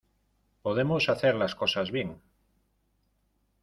[0.63, 2.19] podemos hacer las cosas bien.